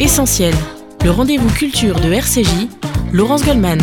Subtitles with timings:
[0.00, 0.54] Essentiel,
[1.02, 2.68] le rendez-vous culture de RCJ,
[3.12, 3.80] Laurence Goldman.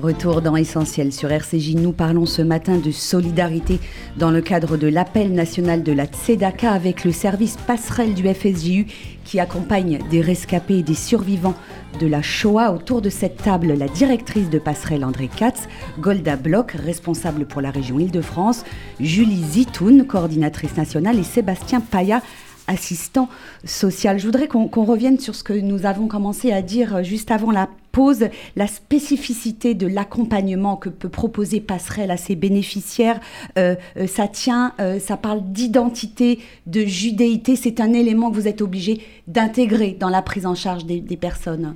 [0.00, 1.74] Retour dans Essentiel sur RCJ.
[1.74, 3.80] Nous parlons ce matin de solidarité
[4.16, 8.86] dans le cadre de l'appel national de la Tzedaka avec le service passerelle du FSJU
[9.24, 11.56] qui accompagne des rescapés et des survivants
[11.98, 12.70] de la Shoah.
[12.70, 15.66] Autour de cette table, la directrice de passerelle André Katz,
[15.98, 18.64] Golda Bloch, responsable pour la région Île-de-France,
[19.00, 22.22] Julie Zitoun, coordinatrice nationale, et Sébastien Paya,
[22.66, 23.28] assistant
[23.64, 24.18] social.
[24.18, 27.68] Je voudrais qu'on revienne sur ce que nous avons commencé à dire juste avant la
[27.96, 33.20] pause, la spécificité de l'accompagnement que peut proposer Passerelle à ses bénéficiaires.
[33.56, 37.56] Euh, euh, ça tient, euh, ça parle d'identité, de judéité.
[37.56, 41.74] C'est un élément que vous êtes obligé d'intégrer dans la prise en charge des personnes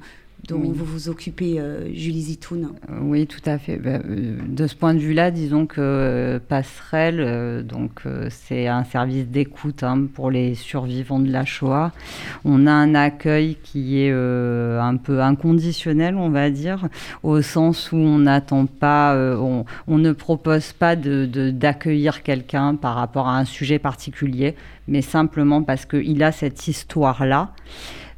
[0.51, 2.71] dont vous vous occupez, euh, Julie Zitoun.
[2.89, 3.77] Euh, oui, tout à fait.
[3.77, 9.83] Ben, euh, de ce point de vue-là, disons que Passerelle, donc c'est un service d'écoute
[9.83, 11.93] hein, pour les survivants de la Shoah.
[12.45, 16.89] On a un accueil qui est un peu inconditionnel, on va dire,
[17.23, 22.97] au sens où on n'attend pas, on, on, ne propose pas d'accueillir de, quelqu'un par
[22.97, 24.57] rapport à un sujet particulier,
[24.89, 27.53] mais simplement parce qu'il a cette histoire-là.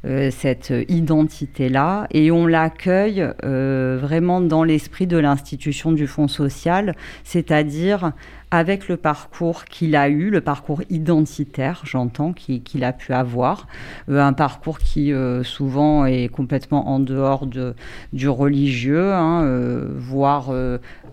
[0.05, 2.07] Euh, cette identité-là.
[2.11, 8.11] Et on l'accueille euh, vraiment dans l'esprit de l'institution du Fonds social, c'est-à-dire
[8.51, 13.67] avec le parcours qu'il a eu, le parcours identitaire, j'entends, qu'il a pu avoir,
[14.09, 17.73] euh, un parcours qui souvent est complètement en dehors de,
[18.11, 19.47] du religieux, hein,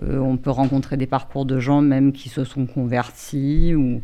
[0.02, 4.00] euh, on peut rencontrer des parcours de gens même qui se sont convertis ou,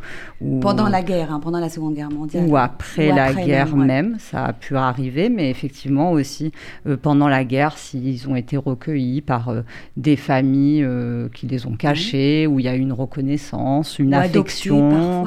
[0.61, 4.47] pendant la guerre, hein, pendant la Seconde Guerre mondiale, ou après, la guerre même, ça
[4.47, 6.53] a pu arriver, mais effectivement aussi
[7.03, 9.53] pendant la guerre, s'ils ont été recueillis par
[9.97, 10.86] des familles
[11.34, 15.25] qui les ont cachés, où il y a eu une reconnaissance naissance, une affection.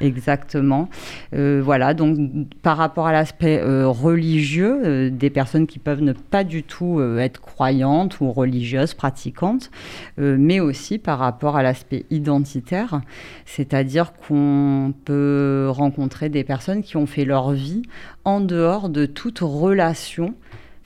[0.00, 0.88] Exactement.
[1.34, 2.18] Euh, voilà, donc
[2.62, 7.00] par rapport à l'aspect euh, religieux, euh, des personnes qui peuvent ne pas du tout
[7.18, 9.70] être croyantes ou religieuses, pratiquantes,
[10.18, 13.00] mais aussi par rapport à l'aspect identitaire,
[13.44, 17.82] c'est-à-dire qu'on peut rencontrer des personnes qui ont fait leur vie
[18.24, 20.34] en dehors de toute relation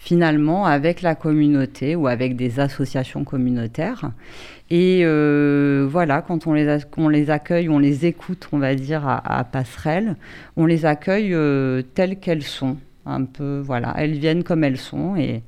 [0.00, 4.10] finalement avec la communauté ou avec des associations communautaires.
[4.70, 6.69] Et euh, voilà, quand on les,
[7.31, 10.14] accueille, on les écoute, on va dire, à, Passerelle,
[10.56, 12.76] on les accueille euh, telles qu'elles sont.
[13.04, 15.42] Un peu, voilà, elles viennent comme elles sont et,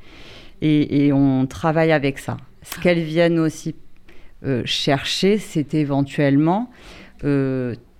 [0.62, 2.38] et, on travaille avec ça.
[2.62, 3.76] Ce qu'elles viennent aussi
[4.44, 6.70] euh, chercher, c'est éventuellement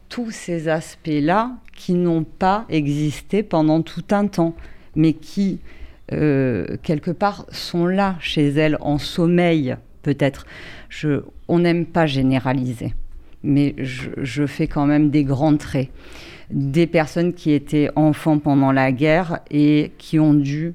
[0.09, 4.57] tous ces aspects-là qui n'ont pas existé pendant tout un temps,
[4.97, 5.61] mais qui
[6.09, 10.47] quelque part, sont là chez elles en sommeil, peut-être.
[11.49, 12.95] on n'aime pas généraliser,
[13.43, 15.89] mais je, fais quand même des grands traits.
[16.51, 20.75] Des personnes qui étaient enfants pendant la guerre et qui ont dû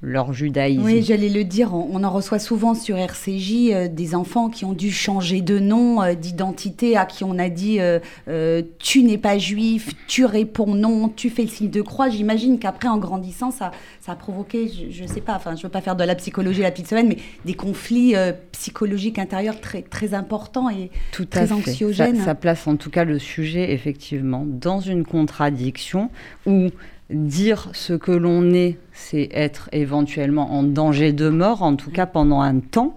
[0.00, 0.84] leur judaïsme.
[0.84, 4.72] Oui, j'allais le dire, on, en reçoit souvent sur RCJ euh, des enfants qui ont
[4.72, 9.38] dû changer de nom, euh, d'identité, à qui on a dit euh, tu n'es pas
[9.38, 12.08] juif, tu réponds non, tu fais le signe de croix.
[12.08, 13.70] J'imagine qu'après, en grandissant, ça,
[14.00, 16.14] ça a provoqué, je ne sais pas, enfin, je ne veux pas faire de la
[16.14, 18.14] psychologie la petite semaine, mais des conflits
[18.52, 22.16] psychologiques intérieurs très, très importants et Tout très anxiogènes.
[22.16, 26.10] Ça, ça place en tout cas le sujet, effectivement, dans une contradiction
[26.46, 26.68] où
[27.12, 32.06] dire ce que l'on est, c'est être éventuellement en danger de mort, en tout cas
[32.06, 32.96] pendant un temps.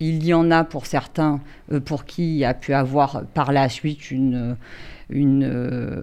[0.00, 1.40] Il y en a pour certains
[1.72, 4.56] euh, pour qui il y a pu avoir par la suite une,
[5.10, 6.00] une euh,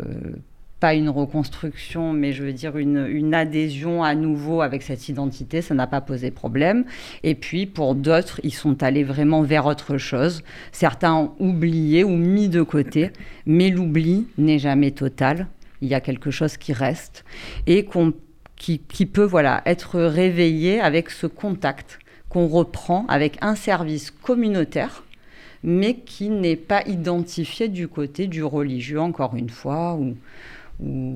[0.81, 5.61] pas une reconstruction, mais je veux dire une, une, adhésion à nouveau avec cette identité,
[5.61, 6.83] ça n'a pas posé problème.
[7.23, 10.43] Et puis pour d'autres, ils sont allés vraiment vers autre chose.
[10.73, 13.11] Certains ont oublié ou mis de côté,
[13.45, 15.47] mais l'oubli n'est jamais total
[15.85, 17.23] il y a quelque chose qui reste
[17.67, 17.87] et
[18.57, 25.03] qui, peut voilà, être réveillé avec ce contact qu'on reprend avec un service communautaire,
[25.63, 30.15] mais qui n'est pas identifié du côté du religieux, encore une fois, ou,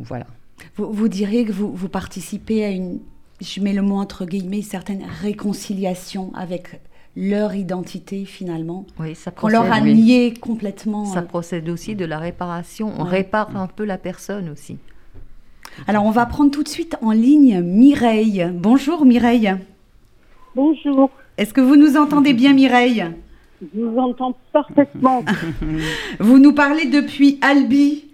[0.03, 0.27] voilà.
[0.75, 2.99] Vous, vous, diriez que vous, vous participez à une,
[3.41, 6.79] je mets le mot entre guillemets, certaine réconciliation avec
[7.19, 8.85] leur identité finalement.
[8.97, 11.05] Oui, ça procède, On leur a nié complètement.
[11.05, 12.93] Ça euh, procède aussi de la réparation.
[12.97, 14.77] On répare un peu la personne aussi.
[15.85, 18.49] Alors on va prendre tout de suite en ligne Mireille.
[18.53, 19.53] Bonjour Mireille.
[20.55, 21.11] Bonjour.
[21.37, 23.05] Est-ce que vous nous entendez bien Mireille?
[23.61, 25.23] Je vous entends parfaitement.
[26.19, 28.05] vous nous parlez depuis Albi?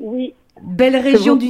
[0.00, 0.34] Oui.
[0.62, 1.48] Belle région du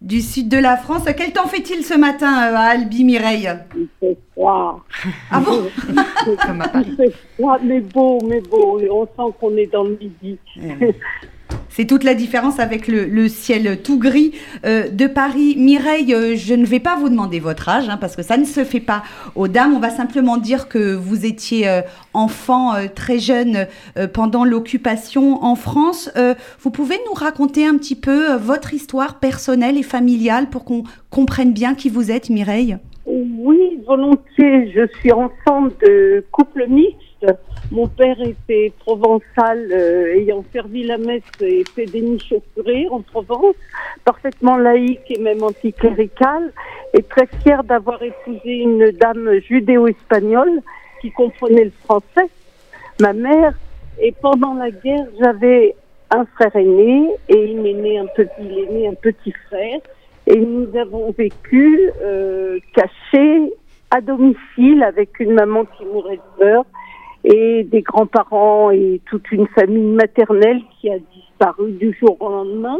[0.00, 1.04] du sud de la France.
[1.16, 4.84] Quel temps fait-il ce matin euh, à Albi, Mireille Il fait froid.
[5.30, 5.64] Ah bon
[6.26, 8.80] Il fait froid, mais beau, mais beau.
[8.90, 10.38] On sent qu'on est dans le midi.
[11.68, 14.32] C'est toute la différence avec le, ciel tout gris
[14.64, 15.54] euh, de Paris.
[15.56, 18.44] Mireille, euh, je ne vais pas vous demander votre âge, hein, parce que ça ne
[18.44, 19.02] se fait pas
[19.34, 19.74] aux dames.
[19.74, 21.82] On va simplement dire que vous étiez euh,
[22.14, 23.66] enfant très jeune
[24.12, 26.10] pendant l'occupation en France.
[26.60, 31.52] vous pouvez nous raconter un petit peu votre histoire personnelle et familiale pour qu'on comprenne
[31.52, 32.76] bien qui vous êtes, Mireille?
[33.06, 34.72] Oui, volontiers.
[34.72, 37.26] Je suis enfant de couple mixte
[37.70, 42.86] mon père était provençal, euh, ayant servi la messe et fait des niches au curé
[42.90, 43.56] en Provence,
[44.04, 46.52] parfaitement laïque et même anticlérical,
[46.94, 50.62] et très fier d'avoir épousé une dame judéo-espagnole
[51.02, 52.30] qui comprenait le français,
[53.00, 53.52] ma mère.
[54.00, 55.74] Et pendant la guerre, j'avais
[56.10, 59.80] un frère aîné et il m'est né un petit, il est né un petit frère.
[60.26, 63.52] Et nous avons vécu euh, cachés
[63.90, 66.64] à domicile avec une maman qui mourait de peur
[67.24, 72.78] et des grands-parents et toute une famille maternelle qui a disparu du jour au lendemain.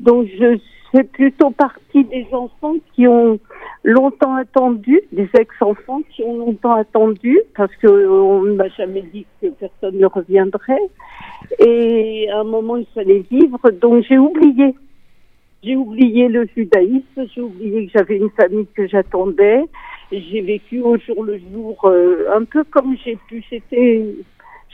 [0.00, 0.58] Donc je
[0.92, 3.38] fais plutôt partie des enfants qui ont
[3.84, 9.48] longtemps attendu, des ex-enfants qui ont longtemps attendu, parce qu'on ne m'a jamais dit que
[9.48, 10.80] personne ne reviendrait.
[11.58, 14.74] Et à un moment, il fallait vivre, donc j'ai oublié.
[15.62, 19.62] J'ai oublié le judaïsme, j'ai oublié que j'avais une famille que j'attendais,
[20.18, 23.44] j'ai vécu au jour le jour, euh, un peu comme j'ai pu.
[23.48, 24.14] C'était,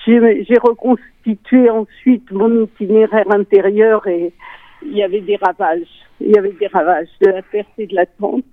[0.07, 4.33] j'ai reconstitué ensuite mon itinéraire intérieur et
[4.83, 5.89] il y avait des ravages.
[6.21, 8.45] Il y avait des ravages de la perte et de l'attente.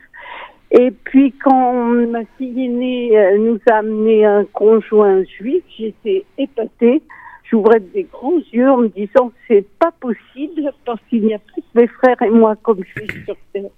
[0.71, 7.01] Et puis quand ma fille aînée nous a amené un conjoint juif, j'étais épatée.
[7.43, 11.61] J'ouvrais des grands yeux en me disant c'est pas possible parce qu'il n'y a plus
[11.61, 13.69] que mes frères et moi comme je suis sur terre.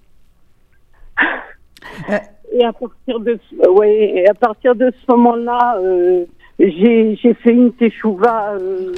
[2.56, 3.38] Euh, et à partir de
[3.68, 6.24] ouais, et à partir de ce moment-là, euh,
[6.58, 8.92] j'ai fait une teshuva euh,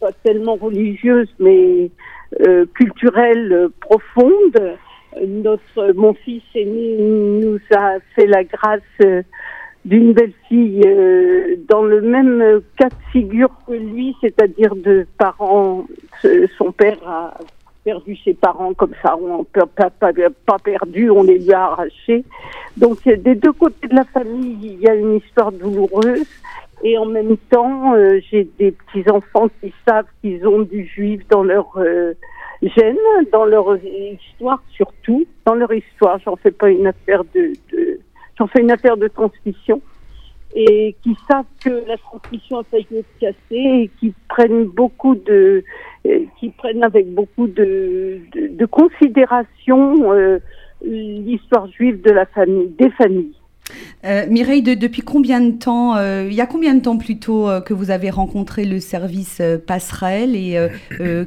[0.00, 1.90] pas tellement religieuse mais
[2.46, 4.76] euh, culturelle euh, profonde.
[5.26, 9.22] Notre mon fils aîné nous a fait la grâce euh,
[9.84, 10.80] d'une belle fille
[11.68, 15.86] dans le même cas de figure que lui, c'est-à-dire de parents.
[16.56, 17.34] Son père a
[17.84, 20.12] perdu ses parents comme ça, on pas, pas,
[20.46, 22.24] pas, perdu, on les lui a arrachés.
[22.76, 26.26] Donc des deux côtés de la famille, il y a une histoire douloureuse.
[26.84, 31.22] Et en même temps, euh, j'ai des petits enfants qui savent qu'ils ont du juif
[31.28, 32.14] dans leur euh,
[32.62, 32.96] gène,
[33.32, 36.18] dans leur histoire surtout, dans leur histoire.
[36.24, 38.00] J'en fais pas une affaire de, de
[38.36, 39.80] j'en fais une affaire de transmission
[40.54, 45.64] et qui savent que la transmission a être cassée et qui prennent beaucoup de,
[46.38, 50.38] qui prennent avec beaucoup de, de, considération euh,
[50.84, 53.34] l'histoire juive de la famille, des familles.
[54.04, 57.72] Euh, Mireille, depuis combien de temps, euh, il y a combien de temps plutôt que
[57.72, 60.58] vous avez rencontré le service passerelle et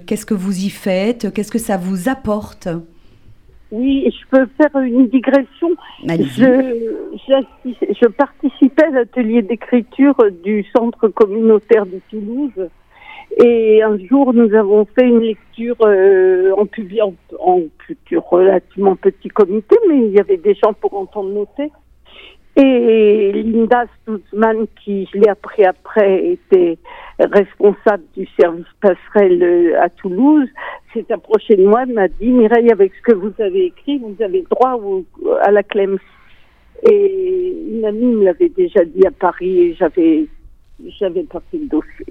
[0.05, 1.33] qu'est-ce que vous y faites?
[1.33, 2.67] Qu'est-ce que ça vous apporte?
[3.71, 5.69] Oui, je peux faire une digression.
[6.03, 12.69] Je, je participais à l'atelier d'écriture du centre communautaire de Toulouse.
[13.43, 17.61] Et un jour, nous avons fait une lecture euh, en public, en, en,
[18.29, 21.75] relativement petit comité, mais il y avait des gens pour entendre nos textes.
[22.57, 26.77] Et Linda Stutzman, qui, je l'ai appris après, était
[27.19, 30.47] responsable du service passerelle euh, à Toulouse,
[30.93, 34.15] s'est approchée de moi et m'a dit, Mireille, avec ce que vous avez écrit, vous
[34.23, 34.79] avez droit
[35.41, 35.97] à la clem.
[36.89, 40.27] Et une amie me l'avait déjà dit à Paris et j'avais
[40.99, 42.05] j'avais pas fait le dossier.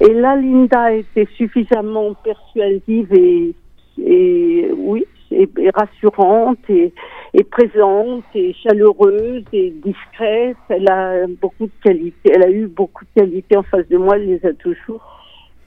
[0.00, 3.54] Et là, Linda était suffisamment persuasive et,
[3.98, 6.92] et oui, et, rassurante et,
[7.40, 10.56] et, présente et chaleureuse et discrète.
[10.68, 12.32] Elle a beaucoup de qualités.
[12.34, 14.16] Elle a eu beaucoup de qualités en face de moi.
[14.16, 15.00] Elle les a toujours.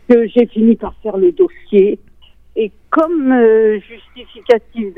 [0.08, 2.00] Que j'ai fini par faire le dossier.
[2.56, 4.94] Et comme euh, justificatif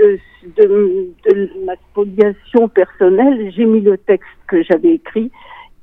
[0.58, 5.32] de ma spoliation personnelle, j'ai mis le texte que j'avais écrit,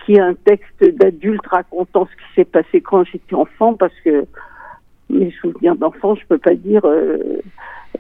[0.05, 4.27] qui est un texte d'adulte racontant ce qui s'est passé quand j'étais enfant, parce que
[5.09, 7.41] mes souvenirs d'enfant, je peux pas dire, euh,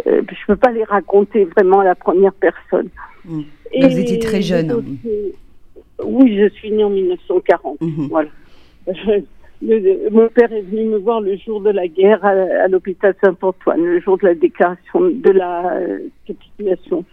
[0.07, 2.89] euh, je peux pas les raconter vraiment à la première personne.
[3.25, 3.41] Mmh.
[3.73, 4.99] Et Vous étiez très jeune.
[6.05, 7.81] oui, je suis née en 1940.
[7.81, 8.07] Mmh.
[8.09, 8.29] Voilà.
[10.11, 14.01] mon père est venu me voir le jour de la guerre à, l'hôpital Saint-Antoine, le
[14.01, 17.05] jour de la déclaration de la euh, capitulation.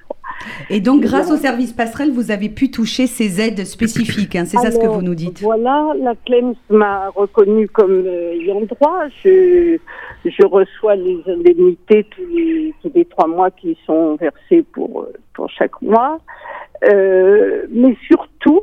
[0.69, 4.57] Et donc, grâce au service passerelle, vous avez pu toucher ces aides spécifiques, hein, c'est
[4.57, 9.01] ça ce que vous nous dites Voilà, la CLEMS m'a reconnu comme euh, ayant droit.
[9.24, 9.77] Je,
[10.25, 12.68] je reçois les indemnités tous les,
[12.99, 16.19] les trois mois qui sont versées pour, pour chaque mois.
[16.85, 18.61] Euh, mais surtout,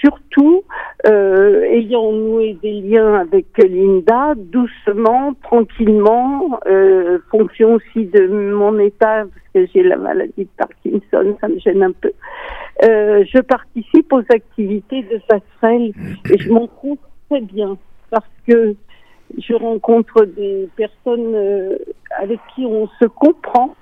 [0.00, 0.64] surtout,
[1.06, 9.24] euh, ayant noué des liens avec Linda, doucement, tranquillement, euh, fonction aussi de mon état,
[9.24, 12.12] parce que j'ai la maladie de Parkinson, ça me gêne un peu.
[12.84, 15.92] Euh, je participe aux activités de passerelle
[16.30, 16.98] et je m'en trouve
[17.30, 17.78] très bien
[18.10, 18.74] parce que
[19.38, 21.34] je rencontre des personnes
[22.20, 23.74] avec qui on se comprend,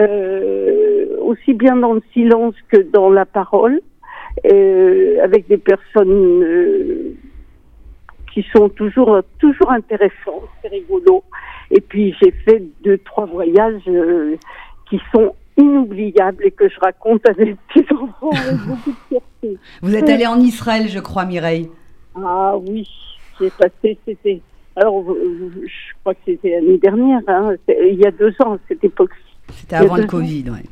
[0.00, 3.80] euh, aussi bien dans le silence que dans la parole,
[4.50, 7.14] euh, avec des personnes euh,
[8.32, 11.22] qui sont toujours toujours intéressantes, c'est rigolo.
[11.70, 13.82] Et puis j'ai fait deux trois voyages
[14.88, 19.58] qui sont inoubliables et que je raconte à des petits enfants avec beaucoup de fierté.
[19.82, 21.70] Vous êtes allée en Israël, je crois, Mireille.
[22.14, 22.88] Ah oui,
[23.38, 24.40] j'ai passé, c'était.
[24.76, 28.82] Alors, je crois que c'était l'année dernière, hein, il y a deux ans, à cette
[28.84, 29.10] époque.
[29.52, 30.06] C'était avant le.
[30.06, 30.64] Covid, ouais.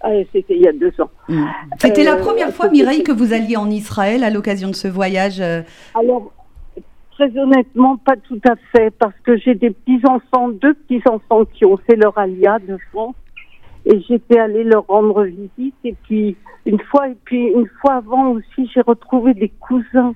[0.00, 1.10] Ah, c'était il y a deux ans.
[1.28, 1.44] Mm.
[1.80, 4.88] C'était la Euh, première fois, Mireille, que vous alliez en Israël à l'occasion de ce
[4.88, 5.40] voyage.
[5.40, 5.62] euh,
[5.94, 6.32] Alors,
[7.12, 11.76] très honnêtement, pas tout à fait, parce que j'ai des petits-enfants, deux petits-enfants qui ont
[11.78, 13.16] fait leur alia de France,
[13.86, 18.30] et j'étais allée leur rendre visite, et puis une fois, et puis une fois avant
[18.32, 20.14] aussi, j'ai retrouvé des cousins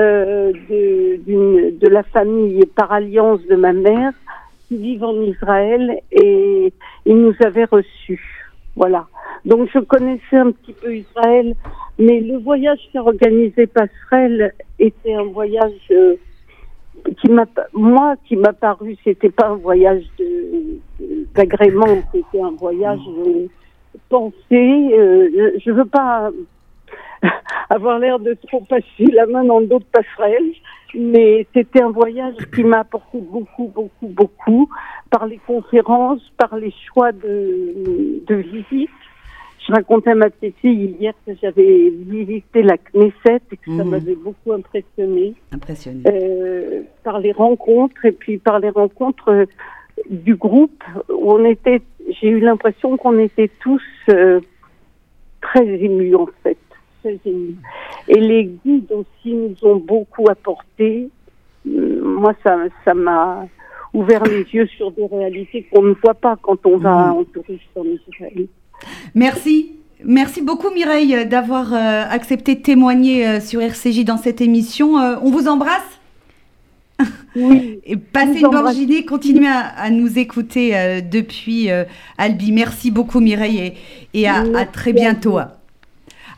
[0.00, 4.12] euh, de, de la famille par alliance de ma mère
[4.68, 6.72] qui vivent en Israël, et
[7.04, 8.50] ils nous avaient reçus.
[8.76, 9.06] Voilà.
[9.44, 11.54] Donc je connaissais un petit peu Israël,
[11.98, 16.16] mais le voyage qu'a organisé Passerelle était un voyage euh,
[17.20, 20.04] qui m'a, moi, qui m'a paru, c'était pas un voyage
[21.34, 23.46] d'agrément, c'était un voyage euh,
[24.08, 24.34] pensé.
[24.52, 26.30] euh, je veux pas
[27.70, 30.52] avoir l'air de trop passer la main dans d'autres passerelles,
[30.94, 34.68] mais c'était un voyage qui m'a apporté beaucoup, beaucoup, beaucoup
[35.10, 38.90] par les conférences, par les choix de, de visite.
[39.66, 43.82] Je racontais à ma petite fille hier que j'avais visité la Knesset et que ça
[43.82, 43.90] Mhm.
[43.90, 46.02] m'avait beaucoup impressionné impressionné.
[46.06, 49.46] euh, par les rencontres et puis par les rencontres euh,
[50.10, 51.80] du groupe où on était.
[52.20, 54.40] J'ai eu l'impression qu'on était tous euh,
[55.40, 56.58] très émus en fait,
[58.08, 61.08] Et les guides aussi nous ont beaucoup apporté.
[61.66, 63.46] Euh, Moi, ça, ça m'a
[63.92, 67.12] ouvert les yeux sur des réalités qu'on ne voit pas quand on va Mhm.
[67.18, 68.46] en tourisme en Israël.
[69.14, 69.72] Merci.
[70.04, 74.96] Merci beaucoup Mireille d'avoir euh, accepté de témoigner euh, sur RCJ dans cette émission.
[74.96, 76.00] On vous embrasse
[77.36, 77.80] Oui.
[77.86, 79.04] et passez une bonne journée.
[79.06, 81.84] Continuez à, à nous écouter euh, depuis euh,
[82.18, 82.52] Albi.
[82.52, 83.72] Merci beaucoup Mireille
[84.12, 85.38] et, et à, très bientôt.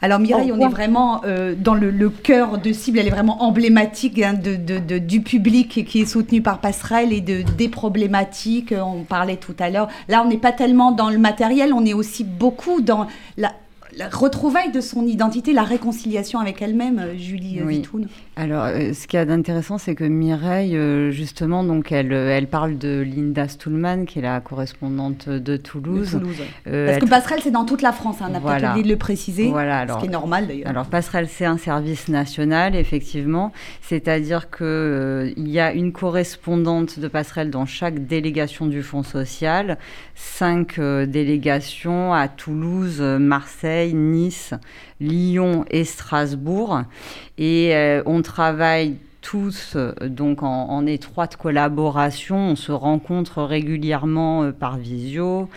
[0.03, 3.43] Alors Mireille, on est vraiment euh, dans le, le cœur de cible, elle est vraiment
[3.43, 7.69] emblématique hein, de, de- de- du public qui est soutenu par Passerelle et de, des
[7.69, 9.89] problématiques, euh, on parlait tout à l'heure.
[10.09, 13.07] Là, on n'est pas tellement dans le matériel, on est aussi beaucoup dans
[13.39, 13.53] la,
[13.97, 17.77] la retrouvaille de son identité, la réconciliation avec elle-même, euh, Julie Oui.
[17.77, 18.09] Vitoun.
[18.37, 22.47] Alors, euh, ce qu'il y a d'intéressant, c'est que Mireille, euh, justement, donc elle, elle
[22.47, 26.11] parle de Linda Stuhlmann, qui est la correspondante de de Toulouse.
[26.11, 26.47] Toulouse, ouais.
[26.73, 28.59] Euh, Parce elle que Passerelle, c'est dans toute la France, hein, on a Voilà.
[28.59, 30.69] peut-être oublié de le préciser, Voilà, ce qui est normal d'ailleurs.
[30.69, 33.53] Alors Passerelle, c'est un service national, effectivement.
[33.81, 39.79] C'est-à-dire que euh, y a une correspondante de Passerelle dans chaque délégation du Fonds social,
[40.15, 43.19] cinq euh, délégations à Toulouse, euh,
[43.93, 44.55] Nice,
[45.01, 46.83] Lyon et Strasbourg.
[47.39, 54.45] Et euh, on travaille tous euh, donc en, en étroite collaboration, on se rencontre régulièrement
[54.45, 55.49] euh, par visio,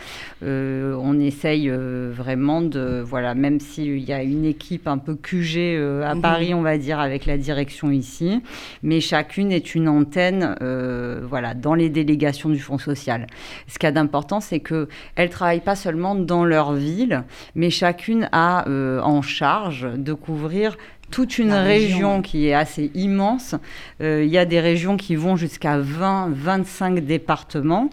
[0.42, 5.58] Euh, on essaye vraiment de voilà même s'il y a une équipe un peu QG
[6.06, 6.22] à Mhm.
[6.22, 8.42] Paris on va dire avec la direction ici,
[8.82, 13.28] mais chacune est une antenne euh, voilà dans les délégations du Fonds social.
[13.68, 17.24] Ce qu'il y a d'important c'est que elles travaillent pas seulement dans leur ville,
[17.56, 20.78] mais chacune a euh, en charge de couvrir
[21.10, 23.56] toute une région, qui est assez immense.
[24.02, 27.90] Euh, il y a des régions qui vont jusqu'à 20, 25 départements.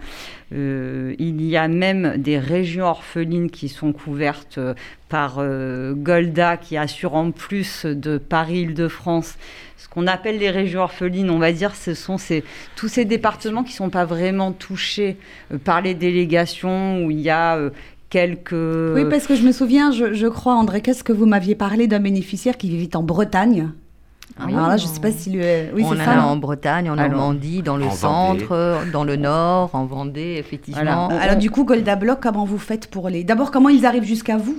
[0.53, 4.75] Euh, il y a même des régions orphelines qui sont couvertes euh,
[5.09, 9.37] par euh, Golda, qui assure en plus de Paris-Île-de-France
[9.77, 12.45] ce qu'on appelle les régions orphelines, on va dire, ce sont ces,
[12.77, 15.19] tous ces départements qui ne sont pas vraiment touchés
[15.65, 17.59] par les délégations, où il y a
[18.11, 18.53] quelques...
[18.53, 21.87] Oui, parce que je me souviens, je, je crois, André, qu'est-ce que vous m'aviez parlé
[21.87, 23.71] d'un bénéficiaire qui vivait en Bretagne
[24.39, 25.75] Ah oui, Alors là, je ne sais pas si le.
[25.75, 26.23] Oui, on c'est en ça.
[26.23, 31.09] a en Bretagne, en Normandie, dans le en centre, dans le nord, en Vendée, effectivement.
[31.09, 31.23] Voilà.
[31.23, 33.25] Alors, du coup, Golda Block, comment vous faites pour les.
[33.25, 34.59] D'abord, comment ils arrivent jusqu'à vous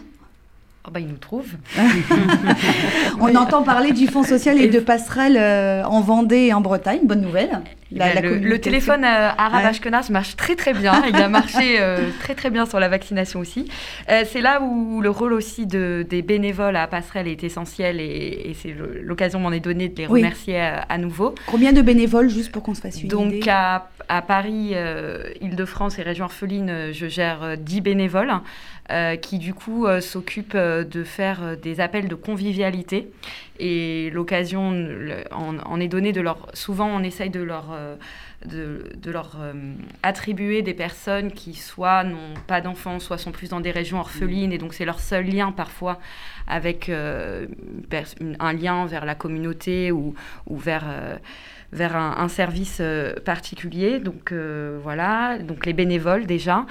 [0.87, 1.55] oh bah, ils nous trouvent.
[3.19, 7.01] On entend parler du Fonds social et de passerelles euh, en Vendée et en Bretagne.
[7.03, 7.61] Bonne nouvelle.
[7.89, 11.03] Eh le, téléphone euh, arabe Ashkenaz marche très très bien.
[11.07, 13.69] Il a marché euh, très très bien sur la vaccination aussi.
[14.07, 18.75] c'est là où le rôle aussi de, des bénévoles à Passerelle est essentiel et, c'est
[19.01, 21.35] l'occasion m'en est donnée de les remercier à, nouveau.
[21.45, 24.73] Combien de bénévoles juste pour qu'on se fasse une Donc idée à, à, Paris,
[25.41, 28.33] Île-de-France et région orpheline, je gère 10 bénévoles.
[28.89, 33.11] Euh, qui du coup euh, s'occupe euh, de faire des appels de convivialité.
[33.59, 34.87] Et l'occasion
[35.31, 36.47] en, est donnée de leur...
[36.53, 37.75] Souvent, on essaye de leur...
[38.45, 39.37] de, leur
[40.03, 44.53] attribuer des personnes qui soit n'ont pas d'enfants, soit sont plus dans des régions orphelines,
[44.53, 45.99] et donc c'est leur seul lien parfois
[46.45, 50.13] avec un lien vers la communauté ou,
[50.45, 50.85] ou vers
[51.71, 52.79] vers un, service
[53.25, 53.97] particulier.
[53.97, 54.31] Donc
[54.83, 56.67] voilà, donc les bénévoles déjà.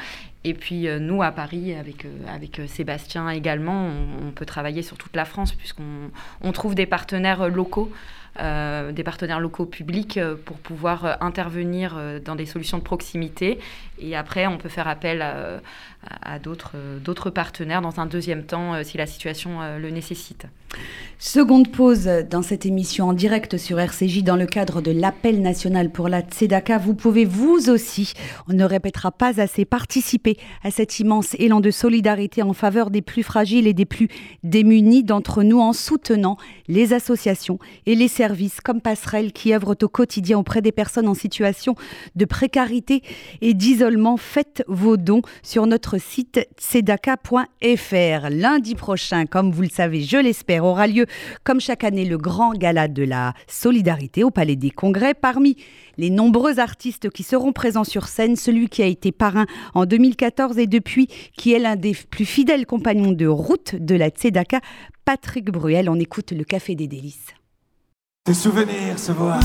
[0.47, 3.91] Et puis euh, nous, à Paris, avec, euh, euh, Sébastien également,
[4.23, 7.91] on, peut travailler sur toute la France puisqu'on on trouve des partenaires locaux.
[8.39, 13.59] des partenaires locaux publics pour pouvoir intervenir dans des solutions de proximité.
[13.99, 19.07] Et après, on peut faire appel à d'autres partenaires dans un deuxième temps si la
[19.07, 20.47] situation le nécessite.
[21.19, 25.91] Seconde pause dans cette émission en direct sur RCJ dans le cadre de l'appel national
[25.91, 26.77] pour la Tzedaka.
[26.77, 28.13] Vous pouvez vous aussi,
[28.51, 33.01] on ne répétera pas assez, participer à cet immense élan de solidarité en faveur des
[33.01, 34.09] plus fragiles et des plus
[34.43, 36.37] démunis d'entre nous en soutenant
[36.69, 41.15] les associations et les services comme Passerelle qui œuvrent au quotidien auprès des personnes en
[41.15, 41.77] situation
[42.15, 43.03] de précarité
[43.41, 44.19] et d'isolement.
[44.19, 48.29] Faites vos dons sur notre site tzedaka.fr.
[48.31, 51.07] Lundi prochain, comme vous le savez, je l'espère, aura lieu
[51.45, 55.15] comme chaque année le grand gala de la solidarité au Palais des Congrès.
[55.15, 55.57] Parmi
[55.99, 60.59] les nombreux artistes qui seront présents sur scène, celui qui a été parrain en 2014
[60.59, 64.61] et depuis qui est l'un des plus fidèles compagnons de route de la Tzedaka,
[65.05, 65.89] Patrick Bruel.
[65.89, 67.35] On écoute le Café des Délices.
[68.33, 69.39] Souvenirs se voient,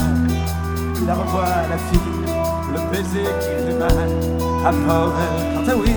[1.06, 1.78] la la
[2.74, 3.62] le baiser qui
[5.76, 5.92] oui.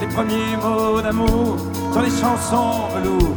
[0.00, 1.56] Les premiers mots d'amour
[1.93, 3.35] dans les chansons velours.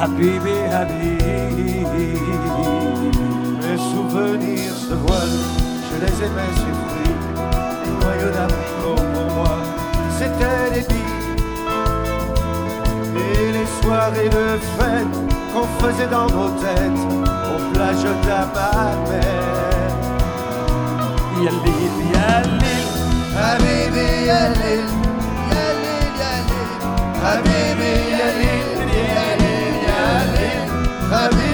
[0.00, 2.14] Habibi, Habibi.
[3.60, 5.40] Mes souvenirs se voilent,
[5.88, 7.18] je les aimais suffire.
[7.84, 9.56] Les noyaux d'amour pour moi,
[10.18, 11.26] c'était les billes.
[13.16, 14.46] Et les soirées de
[14.78, 15.16] fête
[15.52, 17.04] qu'on faisait dans nos têtes,
[17.50, 19.22] aux plages d'Amabel.
[21.42, 22.88] Yalil, Yalil,
[23.36, 24.98] Habibi, Yalil.
[24.98, 25.11] حبيبي يا
[27.23, 29.99] ليل يا ليل يا
[30.33, 30.67] ليل.
[31.11, 31.52] حبيبي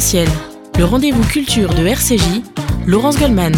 [0.00, 2.42] Le rendez-vous culture de RCJ,
[2.86, 3.52] Laurence Goldman.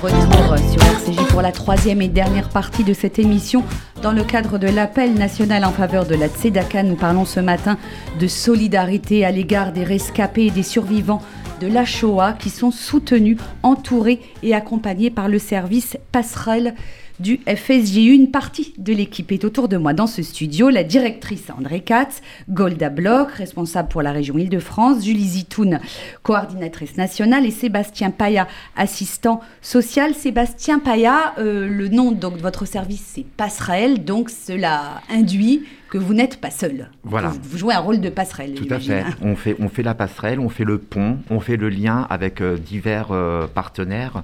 [0.00, 3.64] Retour sur RCJ pour la troisième et dernière partie de cette émission.
[4.00, 7.76] Dans le cadre de l'appel national en faveur de la Tzedaka, nous parlons ce matin
[8.18, 11.20] de solidarité à l'égard des rescapés et des survivants
[11.60, 16.74] de la Shoah qui sont soutenus, entourés et accompagnés par le service passerelle
[17.22, 18.12] du FSJU.
[18.12, 20.68] Une partie de l'équipe est autour de moi dans ce studio.
[20.68, 25.80] La directrice André Katz, Golda Bloch, responsable pour la région Île-de-France, Julie Zitoun,
[26.22, 30.14] coordinatrice nationale, et Sébastien Paya, assistant social.
[30.14, 35.98] Sébastien Paya, euh, le nom donc, de votre service, c'est Passerelle, donc cela induit que
[35.98, 36.88] vous n'êtes pas seul.
[37.04, 37.28] Voilà.
[37.28, 38.54] Vous, vous jouez un rôle de passerelle.
[38.54, 39.04] Tout à fait.
[39.20, 39.54] On, fait.
[39.60, 43.08] on fait la passerelle, on fait le pont, on fait le lien avec euh, divers
[43.10, 44.22] euh, partenaires.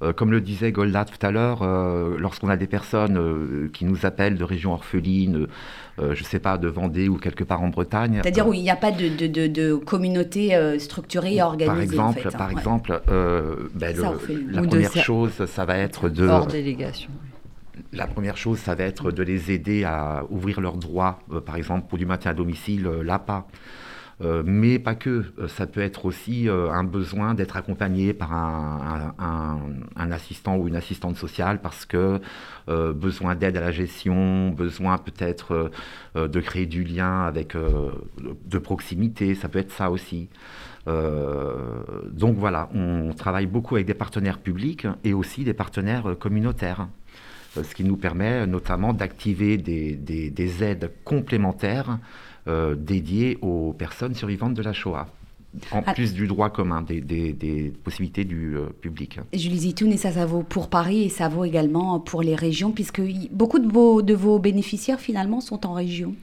[0.00, 3.84] Euh, comme le disait Golda tout à l'heure, euh, lorsqu'on a des personnes euh, qui
[3.84, 5.48] nous appellent de régions orphelines,
[5.98, 8.20] euh, je ne sais pas, de Vendée ou quelque part en Bretagne.
[8.22, 11.42] C'est-à-dire euh, où il n'y a pas de, de, de, de communauté euh, structurée et
[11.42, 11.96] organisée.
[11.96, 12.52] Par exemple, en fait, hein, par ouais.
[12.52, 14.02] exemple euh, ben, le-
[14.52, 16.28] la ou première chose, ça va être de...
[16.28, 17.10] Hors délégation.
[17.92, 21.56] La première chose, ça va être de les aider à ouvrir leurs droits, euh, par
[21.56, 23.46] exemple pour du maintien à domicile, euh, l'APA.
[24.20, 25.26] Euh, mais pas que.
[25.38, 31.16] Euh, ça peut être aussi un besoin d'être accompagné par un, assistant ou une assistante
[31.16, 32.20] sociale parce que
[32.66, 35.70] besoin d'aide à la gestion, besoin peut-être
[36.14, 40.28] de créer du lien avec de proximité, ça peut être ça aussi.
[40.86, 46.88] Donc voilà, on travaille beaucoup avec des partenaires publics et aussi des partenaires communautaires
[47.54, 51.98] ce qui nous permet euh, notamment d'activer des, des- des aides complémentaires
[52.46, 55.06] euh, dédiées aux personnes survivantes de la Shoah,
[55.72, 55.94] en Ah.
[55.94, 59.18] plus du droit commun, des, des- possibilités du euh, public.
[59.32, 62.70] Julie Zitoun, et ça, ça vaut pour Paris et ça vaut également pour les régions,
[62.70, 66.14] puisque beaucoup de vos, de vos bénéficiaires, finalement, sont en région.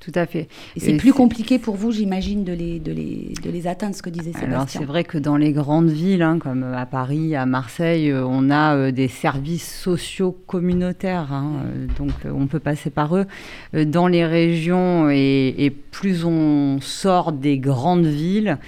[0.00, 0.48] Tout à fait.
[0.76, 4.02] Et c'est plus compliqué pour vous, j'imagine, de les, de, les, de les atteindre, ce
[4.02, 4.80] que disait Alors Sébastien.
[4.80, 8.48] c'est vrai que dans les grandes villes, hein, comme à Paris, à Marseille, euh, on
[8.50, 13.26] a euh, des services sociaux communautaires, hein, euh, donc on peut passer par eux.
[13.72, 18.58] Dans les régions, et, et plus on sort des grandes villes,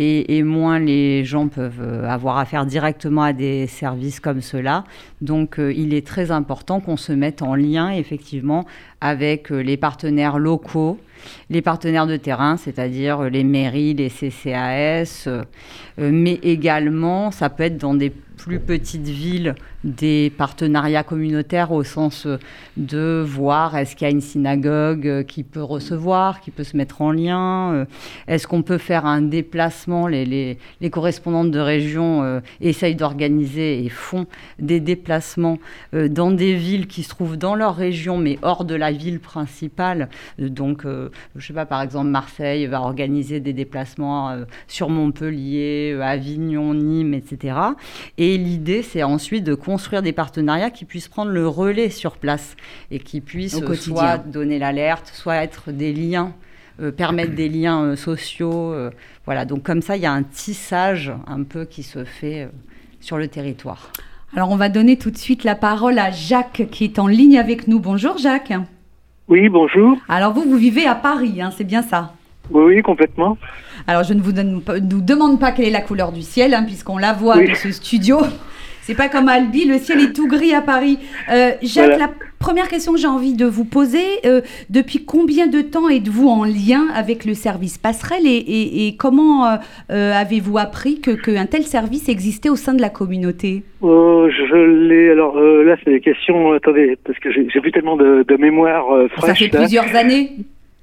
[0.00, 4.84] et, moins les gens peuvent euh, avoir affaire directement à des services comme cela.
[5.20, 8.64] Donc euh, il est très important qu'on se mette en lien effectivement
[9.02, 10.98] avec euh, les partenaires locaux,
[11.50, 15.28] les partenaires de terrain, c'est-à-dire les mairies, les CCAS,
[15.98, 18.10] mais également, ça peut être dans des
[18.40, 22.38] plus petites villes, des partenariats communautaires au sens euh,
[22.78, 26.74] de voir est-ce qu'il y a une synagogue euh, qui peut recevoir, qui peut se
[26.74, 27.84] mettre en lien, euh,
[28.28, 33.88] est-ce qu'on peut faire un déplacement, les, les, les correspondantes de région essayent d'organiser et
[33.88, 34.26] font
[34.58, 35.58] des déplacements
[35.92, 40.08] dans des villes qui se trouvent dans leur région, mais hors de la ville principale.
[40.38, 44.36] Donc, euh, je sais pas, par exemple, Marseille va organiser des déplacements
[44.68, 47.56] sur Montpellier, Avignon, Nîmes, etc.
[48.18, 52.56] Et l'idée, c'est ensuite de construire des partenariats qui puissent prendre le relais sur place
[52.90, 56.32] et qui puissent Au euh, soit donner l'alerte, soit être des liens.
[56.80, 58.90] euh, permettre des liens euh, sociaux, euh,
[59.26, 59.44] voilà.
[59.44, 62.48] Donc comme ça, il y a un tissage un peu qui se fait euh,
[63.00, 63.92] sur le territoire.
[64.34, 67.38] Alors, on va donner tout de suite la parole à Jacques, qui est en ligne
[67.38, 67.80] avec nous.
[67.80, 68.52] Bonjour, Jacques.
[69.28, 69.98] Oui, bonjour.
[70.08, 72.14] Alors, vous, vous vivez à Paris, hein, c'est bien ça?
[72.50, 73.36] Oui, oui, complètement.
[73.86, 76.54] Alors, je ne vous, donne pas- nous demande pas quelle est la couleur du ciel,
[76.54, 77.48] hein, puisqu'on la voit Oui.
[77.48, 78.18] de ce studio.
[78.82, 80.98] C'est pas comme à Albi, le ciel est tout gris à Paris.
[81.30, 82.06] Euh, Jacques, Voilà.
[82.06, 82.10] la
[82.40, 86.44] première question que j'ai envie de vous poser, euh, depuis combien de temps êtes-vous en
[86.44, 91.62] lien avec le service passerelle et, et- et comment euh, avez-vous appris que- qu'un tel
[91.62, 93.62] service existait au sein de la communauté?
[93.84, 94.56] Euh, je
[94.88, 95.10] l'ai.
[95.10, 96.52] Alors là, c'est des questions.
[96.52, 98.86] Attendez, parce que j'ai plus tellement de, de mémoire
[99.20, 99.60] Ça fait là.
[99.60, 100.32] plusieurs années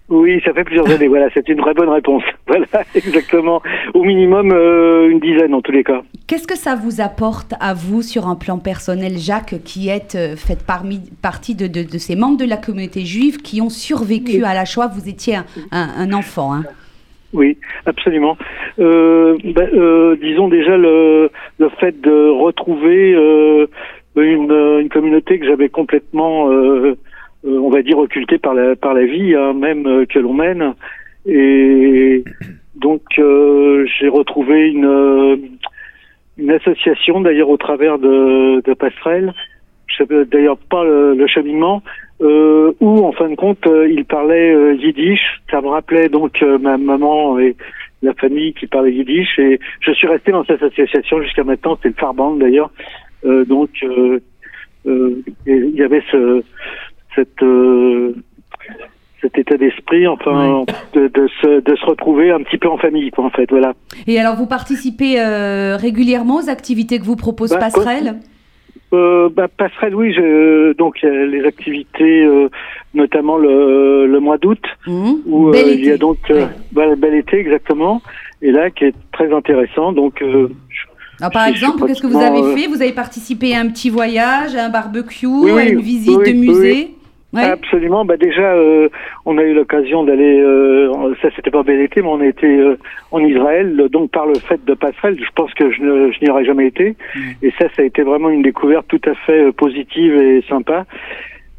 [0.09, 1.07] Oui, ça fait plusieurs années.
[1.09, 2.23] Voilà, c'est une vraie bonne réponse.
[2.47, 2.65] Voilà,
[2.95, 3.61] exactement.
[3.93, 6.01] Au minimum euh, une dizaine en tous les cas.
[6.27, 10.37] Qu'est-ce que ça vous apporte à vous sur un plan personnel, Jacques, qui êtes euh,
[10.37, 14.45] fait parmi, partie de, de- de ces membres de la communauté juive qui ont survécu
[14.45, 14.87] à la Shoah?
[14.87, 16.53] Vous étiez un, un- un enfant.
[16.53, 16.63] hein.
[17.33, 18.37] Oui, absolument.
[18.79, 23.67] Euh, euh, disons déjà le, le fait de retrouver euh,
[24.15, 26.95] une, une communauté que j'avais complètement, euh,
[27.47, 30.73] on va dire, occultée par la, par la vie, hein, même euh, que l'on mène.
[31.25, 32.23] Et
[32.75, 35.35] donc euh, j'ai retrouvé une, euh,
[36.37, 39.33] une association, d'ailleurs au travers de, de Passerelle.
[39.87, 41.81] Je sais d'ailleurs pas le, le cheminement,
[42.21, 45.41] euh, où en fin de compte euh, il parlait euh, yiddish.
[45.49, 47.55] Ça me rappelait donc euh, ma maman et
[48.01, 49.39] la famille qui parlait yiddish.
[49.39, 51.77] Et je suis resté dans cette association jusqu'à maintenant.
[51.81, 52.71] C'est le Farban d'ailleurs.
[53.25, 54.19] Euh, donc euh,
[54.85, 56.43] euh, il y avait ce,
[57.17, 58.13] cette, euh,
[59.21, 63.09] cet état d'esprit, enfin, de, de, se, de se retrouver un petit peu en famille,
[63.11, 63.73] quoi, en fait, voilà.
[64.07, 68.17] Et alors, vous participez euh, régulièrement aux activités que vous propose Bah, Passerelle?
[68.93, 72.47] Euh, bah, passerelle, oui, je, donc il y a les activités, euh,
[72.93, 75.11] notamment le, le mois d'août, Mmh.
[75.25, 76.47] où Bel il y a donc Ouais.
[76.71, 78.01] bah, bel été exactement,
[78.41, 79.91] et là qui est très intéressant.
[79.91, 80.47] Donc, je-
[81.19, 82.67] Alors, par exemple, qu'est-ce que vous avez fait?
[82.67, 86.33] Vous avez participé à un petit voyage, à un barbecue, Oui, à une visite oui,
[86.33, 86.87] de oui,
[87.43, 88.05] Absolument.
[88.05, 88.89] Bah déjà, euh,
[89.25, 90.39] on a eu l'occasion d'aller.
[90.39, 92.77] Euh, ça, c'était pas bel été, mais on a été euh,
[93.11, 93.75] en Israël.
[93.91, 96.67] Donc, par le fait de passerelle, je pense que je, ne- je n'y aurais jamais
[96.67, 96.95] été.
[97.43, 100.85] Et ça, ça a été vraiment une découverte tout à fait euh, positive et sympa.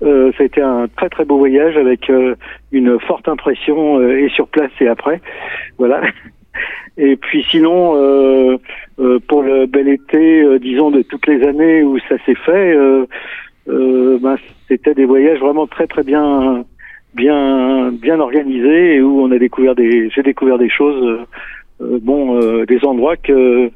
[0.03, 2.37] Euh, ça a été un très très beau voyage avec euh,
[2.71, 5.21] une forte impression euh, et sur place et après.
[5.79, 6.01] Voilà.
[7.01, 8.57] Et puis sinon, euh,
[8.99, 12.75] euh, pour le bel été, euh, disons de toutes les années où ça s'est fait,
[13.69, 16.65] ben, c'était des voyages vraiment très très bien
[17.15, 21.27] bien bien organisés et où on a découvert des j'ai découvert des choses euh,
[21.85, 23.71] euh, bon euh, des endroits que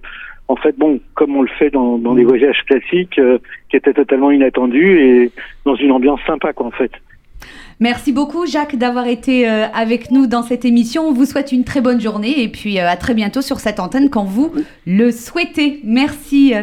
[0.48, 3.38] en fait bon comme on le fait dans, dans des voyages classiques euh,
[3.70, 5.32] qui étaient totalement inattendus et
[5.64, 6.92] dans une ambiance sympa quoi en fait
[7.80, 11.08] Merci beaucoup, Jacques, d'avoir été euh, avec nous dans cette émission.
[11.08, 13.80] On vous souhaite une très bonne journée et puis euh, à très bientôt sur cette
[13.80, 14.52] antenne quand vous
[14.86, 15.80] le souhaitez.
[15.84, 16.54] Merci,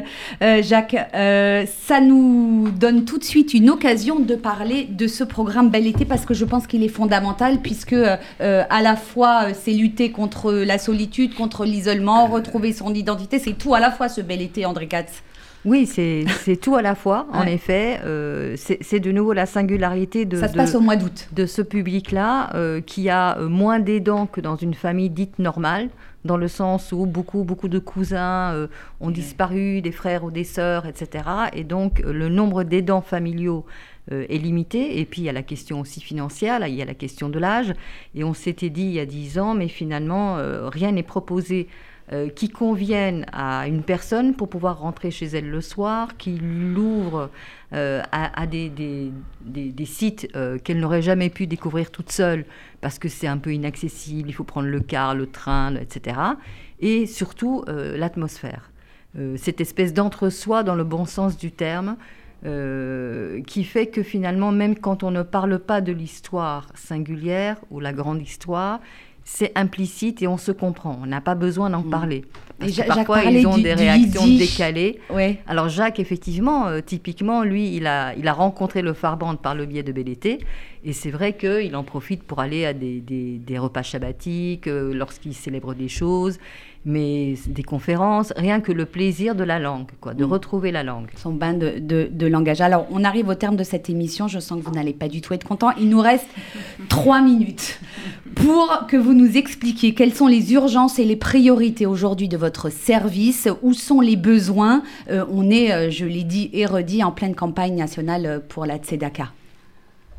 [0.41, 0.95] euh, Jacques.
[1.13, 6.05] Ça nous donne tout de suite une occasion de parler de ce programme Bel été
[6.05, 7.95] parce que je pense qu'il est fondamental puisque
[8.39, 13.39] à la fois c'est lutter contre la solitude, contre l'isolement, retrouver son identité.
[13.39, 15.23] C'est tout à la fois ce Bel été, André Katz.
[15.65, 16.25] Oui, c'est
[16.61, 17.99] tout à la fois, en effet.
[18.05, 21.27] Euh, c'est de nouveau la singularité de, Ça se de- passe au mois d'août.
[21.33, 25.89] de ce public-là, euh, qui a euh, moins d'aidants que dans une famille dite normale,
[26.25, 28.67] dans le sens où beaucoup, beaucoup de cousins euh,
[28.99, 31.23] ont disparu, des frères ou des sœurs, etc.
[31.53, 33.65] Et donc, le nombre d'aidants familiaux
[34.11, 34.99] est limité.
[34.99, 37.29] Et puis, il y a la question aussi financière, là, il y a la question
[37.29, 37.73] de l'âge.
[38.15, 40.37] Et on s'était dit il y a dix ans, mais finalement,
[40.69, 41.67] rien n'est proposé
[42.11, 47.29] euh, qui convienne à une personne pour pouvoir rentrer chez elle le soir, qui l'ouvre
[47.73, 52.45] euh, à, des, des- sites euh, qu'elle n'aurait jamais pu découvrir toute seule
[52.81, 56.17] parce que c'est un peu inaccessible, il faut prendre le car, le train, etc.
[56.79, 58.71] Et surtout l'atmosphère.
[59.35, 61.97] Cette espèce d'entre-soi dans le bon sens du terme.
[63.45, 67.91] qui fait que finalement, même quand on ne parle pas de l'histoire singulière ou la
[67.93, 68.79] grande histoire,
[69.31, 70.97] c'est implicite et on se comprend.
[71.03, 72.25] On n'a pas besoin d'en parler.
[72.57, 74.99] Parce Et que parfois, ils ont du- des réactions décalées.
[75.11, 75.37] Ouais.
[75.47, 79.65] Alors Jacques, effectivement, euh, typiquement, lui, il a, il a rencontré le Farband par le
[79.67, 80.39] biais de Été.
[80.83, 84.93] Et c'est vrai qu'il en profite pour aller à des, des- des repas shabbatiques, euh,
[84.93, 86.39] lorsqu'il célèbre des choses,
[86.85, 90.31] mais des conférences, rien que le plaisir de la langue, quoi, de Mm.
[90.31, 91.07] retrouver la langue.
[91.17, 92.61] son bain de, de- de langage.
[92.61, 94.27] Alors, on arrive au terme de cette émission.
[94.27, 95.71] Je sens que vous n'allez pas du tout être content.
[95.79, 96.27] Il nous reste
[96.89, 97.79] trois minutes
[98.35, 102.69] pour que vous nous expliquiez quelles sont les urgences et les priorités aujourd'hui de votre
[102.71, 103.47] service.
[103.61, 104.81] Où sont les besoins?
[105.09, 108.65] Euh, On est, euh, je l'ai dit et redit, en pleine campagne nationale euh, pour
[108.65, 109.31] la Tzedaka.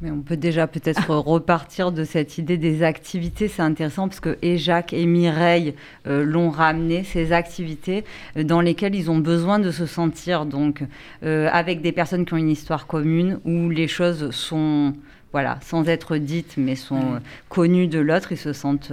[0.02, 3.48] Mais on peut déjà peut-être repartir de cette idée des activités.
[3.48, 5.74] C'est intéressant parce que et Jacques et Mireille
[6.06, 8.04] euh, l'ont ramené, ces activités
[8.36, 10.82] euh, dans lesquelles ils ont besoin de se sentir donc
[11.22, 14.94] euh, avec des personnes qui ont une histoire commune où les choses sont
[15.32, 18.92] voilà, sans être dites, mais sont euh, connues de l'autre, ils se sentent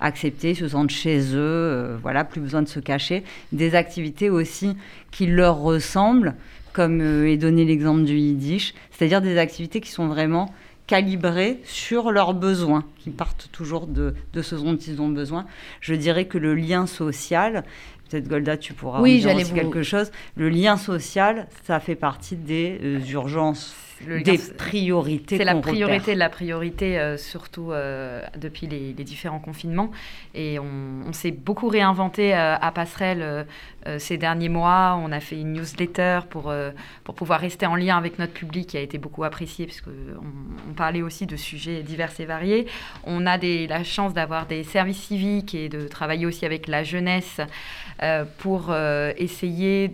[0.00, 3.24] acceptés, ils se sentent chez eux, voilà, plus besoin de se cacher.
[3.52, 4.76] Des activités aussi
[5.10, 6.34] qui leur ressemblent,
[6.78, 10.54] comme euh, est donné l'exemple du Yiddish, c'est-à-dire des activités qui sont vraiment
[10.86, 15.44] calibrées sur leurs besoins, qui partent toujours de, de ce dont ils ont besoin.
[15.80, 17.64] Je dirais que le lien social,
[18.08, 21.48] peut-être Golda, tu pourras Oui, en dire j'allais aussi vous- quelque chose, le lien social,
[21.64, 23.74] ça fait partie des euh, urgences,
[24.06, 26.14] Le des priorités C'est la priorité repère.
[26.14, 29.90] de la priorité, euh, surtout euh, depuis les, les différents confinements.
[30.34, 33.46] Et on, on s'est beaucoup réinventé euh, à Passerelle
[33.98, 35.00] ces derniers mois.
[35.02, 36.52] On a fait une newsletter pour,
[37.04, 40.74] pour pouvoir rester en lien avec notre public qui a été beaucoup apprécié puisque on,
[40.74, 42.66] parlait aussi de sujets divers et variés.
[43.04, 46.84] On a des, la chance d'avoir des services civiques et de travailler aussi avec la
[46.84, 47.40] jeunesse
[48.38, 48.74] pour
[49.16, 49.88] essayer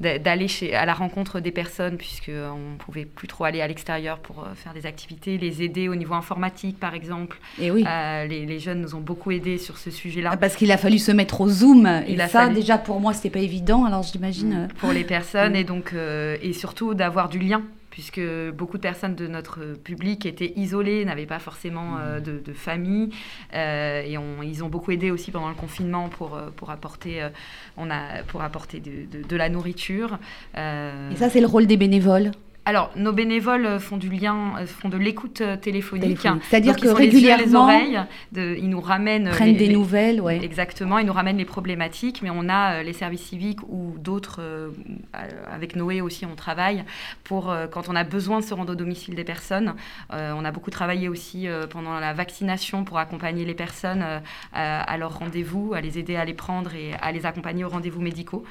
[0.00, 4.54] d'aller à la rencontre des personnes puisqu'on pouvait plus trop aller à l'extérieur pour euh,
[4.54, 7.38] faire des activités, les aider au niveau informatique par exemple.
[7.60, 7.84] Et oui.
[7.86, 10.30] Euh, les, les jeunes nous ont beaucoup aidés sur ce sujet-là.
[10.32, 11.88] Ah, Parce qu'il a fallu se mettre au Zoom.
[12.08, 12.54] Il et a ça, fallu.
[12.54, 13.84] déjà, pour moi, c'était pas évident.
[13.84, 14.52] Alors, j'imagine.
[14.54, 15.56] euh, pour les personnes Mm.
[15.56, 18.20] et donc euh, et surtout d'avoir du lien puisque
[18.54, 23.10] beaucoup de personnes de notre public étaient isolées, n'avaient pas forcément euh, de, de famille
[23.54, 27.28] euh, et on- ils ont beaucoup aidé aussi pendant le confinement pour, pour apporter, euh,
[27.76, 30.18] on a, pour apporter de, de- de la nourriture.
[30.56, 32.30] Et ça, c'est le rôle des bénévoles?
[32.64, 36.28] Alors, nos bénévoles euh, font du lien, euh, font de l'écoute euh, téléphonique.
[36.48, 40.42] C'est-à-dire que régulièrement, les oreilles, de, ils nous ramènent prennent des nouvelles, ouais.
[40.44, 44.40] Exactement, ils nous ramènent les problématiques, mais on a les services civiques ou d'autres,
[45.52, 46.84] avec Noé aussi, on travaille
[47.24, 49.74] pour quand on a besoin de se rendre au domicile des personnes.
[50.10, 54.04] on a beaucoup travaillé aussi pendant la vaccination pour accompagner les personnes
[54.52, 58.00] à leur rendez-vous, à les aider à les prendre et à les accompagner aux rendez-vous
[58.02, 58.44] médicaux.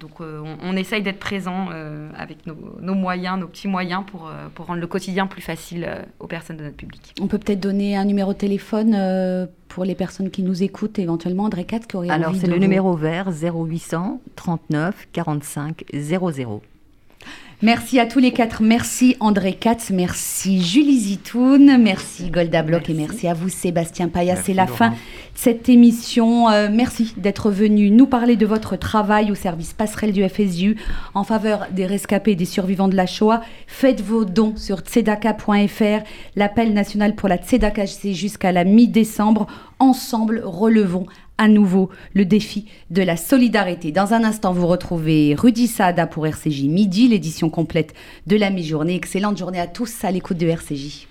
[0.00, 1.68] Donc on, on, essaye d'être présent
[2.16, 5.88] avec nos, nos, moyens, nos petits moyens pour, pour rendre le quotidien plus facile
[6.20, 7.14] aux personnes de notre public.
[7.20, 10.98] On peut peut-être donner un numéro de téléphone euh, pour les personnes qui nous écoutent,
[10.98, 16.62] éventuellement, André 4 qui aurait Alors c'est le vous- numéro vert 0800 39 45 00.
[17.60, 18.62] Merci à tous les quatre.
[18.62, 24.34] Merci André Katz, merci Julie Zitoun, merci Golda Bloch et merci à vous Sébastien Paya.
[24.34, 24.76] Merci, C'est la Laurent.
[24.76, 24.94] fin de
[25.34, 26.48] cette émission.
[26.50, 30.76] Euh, merci d'être venu nous parler de votre travail au service passerelle du FSU
[31.14, 33.40] en faveur des rescapés et des survivants de la Shoah.
[33.66, 36.04] Faites vos dons sur tzedaka.fr.
[36.36, 39.48] L'appel national pour la Tzedaka, c'est jusqu'à la mi-décembre.
[39.80, 41.06] Ensemble, relevons
[41.38, 43.92] à nouveau le défi de la solidarité.
[43.92, 47.94] Dans un instant, vous retrouvez Rudy Saada pour RCJ Midi, l'édition complète
[48.26, 48.96] de la mi-journée.
[48.96, 51.06] Excellente journée à tous à l'écoute de RCJ.